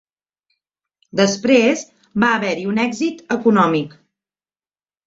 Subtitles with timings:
[1.19, 1.85] Després,
[2.25, 3.97] va haver-hi un èxit econòmic.